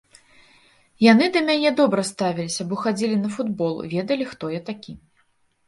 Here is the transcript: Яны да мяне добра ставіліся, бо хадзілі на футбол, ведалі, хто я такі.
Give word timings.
Яны 1.11 1.25
да 1.35 1.43
мяне 1.49 1.69
добра 1.81 2.01
ставіліся, 2.13 2.67
бо 2.73 2.81
хадзілі 2.83 3.21
на 3.23 3.29
футбол, 3.39 3.73
ведалі, 3.95 4.31
хто 4.33 4.53
я 4.59 4.67
такі. 4.75 4.99